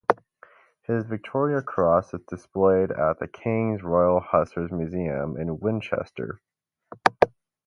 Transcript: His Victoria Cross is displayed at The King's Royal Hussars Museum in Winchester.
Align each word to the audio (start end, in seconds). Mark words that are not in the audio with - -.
His 0.81 1.05
Victoria 1.05 1.61
Cross 1.61 2.15
is 2.15 2.21
displayed 2.27 2.89
at 2.91 3.19
The 3.19 3.27
King's 3.27 3.83
Royal 3.83 4.19
Hussars 4.19 4.71
Museum 4.71 5.37
in 5.37 5.59
Winchester. 5.59 6.41